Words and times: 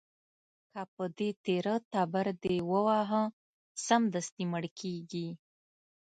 که 0.71 0.81
په 0.95 1.03
دې 1.17 1.29
تېره 1.45 1.75
تبر 1.93 2.27
دې 2.43 2.55
وواهه، 2.71 3.23
سمدستي 3.85 4.43
مړ 4.51 4.63
کېږي. 4.79 5.27